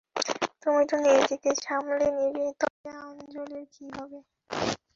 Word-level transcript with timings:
তুমি 0.63 0.81
তো 0.89 0.95
নিজেকে 1.05 1.35
নিজে 1.49 1.63
সামলে 1.65 2.07
নিবে 2.17 2.45
তবে 2.61 2.89
আঞ্জলীর 3.01 3.65
কি 3.73 3.85
হবে? 3.95 4.19